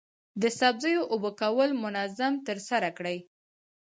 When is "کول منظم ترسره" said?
1.41-2.89